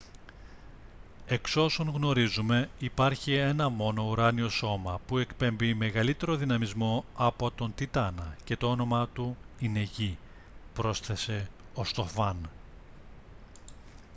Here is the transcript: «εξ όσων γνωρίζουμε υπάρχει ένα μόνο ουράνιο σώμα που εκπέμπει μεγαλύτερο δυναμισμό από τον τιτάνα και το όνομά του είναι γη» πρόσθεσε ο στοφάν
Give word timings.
«εξ 1.25 1.55
όσων 1.55 1.89
γνωρίζουμε 1.89 2.69
υπάρχει 2.79 3.33
ένα 3.33 3.69
μόνο 3.69 4.09
ουράνιο 4.09 4.49
σώμα 4.49 4.99
που 5.07 5.17
εκπέμπει 5.17 5.73
μεγαλύτερο 5.73 6.35
δυναμισμό 6.35 7.05
από 7.15 7.51
τον 7.51 7.73
τιτάνα 7.75 8.35
και 8.43 8.57
το 8.57 8.69
όνομά 8.69 9.07
του 9.13 9.37
είναι 9.59 9.81
γη» 9.81 10.17
πρόσθεσε 10.73 11.49
ο 11.73 11.83
στοφάν 11.83 12.49